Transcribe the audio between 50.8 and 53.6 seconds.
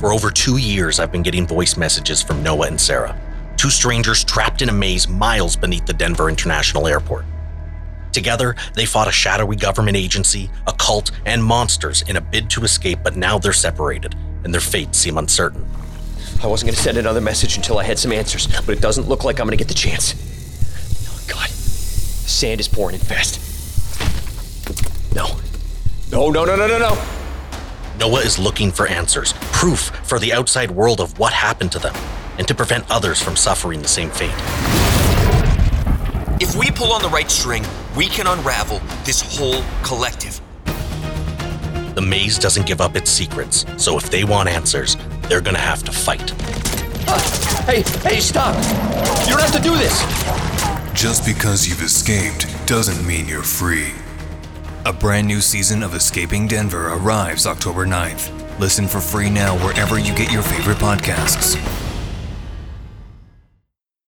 Just because you've escaped doesn't mean you're